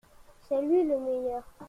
C’est 0.49 0.63
lui 0.63 0.81
le 0.83 0.97
meilleur. 0.97 1.43